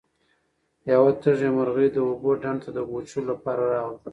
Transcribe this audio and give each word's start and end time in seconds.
یوه 0.91 1.11
تږې 1.21 1.49
مرغۍ 1.55 1.87
د 1.93 1.97
اوبو 2.07 2.29
ډنډ 2.41 2.59
ته 2.63 2.69
د 2.73 2.77
اوبو 2.83 2.97
څښلو 3.07 3.27
لپاره 3.31 3.63
راغله. 3.73 3.99